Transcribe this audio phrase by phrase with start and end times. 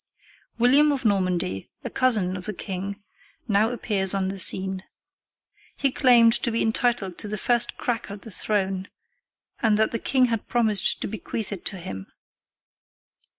[0.57, 2.99] William of Normandy, a cousin of the king,
[3.47, 4.81] now appears on the scene.
[5.77, 8.87] He claimed to be entitled to the first crack at the throne,
[9.61, 12.07] and that the king had promised to bequeath it to him.